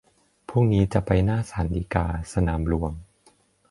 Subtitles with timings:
[0.49, 2.91] พรุ่งนี้จะไปหน้าศาลฎีกา สนามหลวง